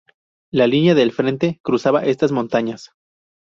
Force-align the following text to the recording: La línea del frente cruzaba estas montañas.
La 0.51 0.65
línea 0.65 0.95
del 0.95 1.11
frente 1.11 1.59
cruzaba 1.61 2.03
estas 2.05 2.31
montañas. 2.31 2.89